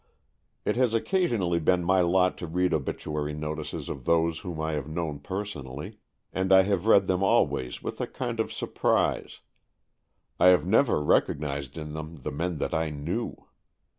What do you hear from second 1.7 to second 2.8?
my lot to read